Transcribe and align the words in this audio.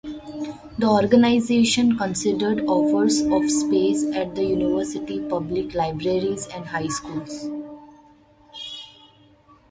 The 0.79 0.87
organization 0.87 1.95
considered 1.95 2.61
offers 2.65 3.19
of 3.21 3.47
space 3.51 4.03
at 4.15 4.33
the 4.33 4.43
university, 4.43 5.19
public 5.29 5.75
libraries, 5.75 6.47
and 6.55 6.65
high 6.65 6.87
schools. 6.87 7.45